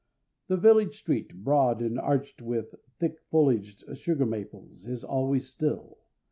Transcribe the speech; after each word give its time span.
The 0.47 0.57
village 0.57 0.97
street, 0.97 1.43
broad 1.43 1.79
and 1.79 1.99
arched 1.99 2.41
with 2.41 2.73
thick 2.97 3.19
foliaged 3.31 3.83
sugar 3.97 4.25
maples, 4.25 4.87
is 4.87 5.03
always 5.03 5.47
still. 5.47 5.99